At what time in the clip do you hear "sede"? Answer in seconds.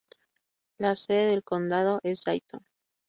0.95-1.27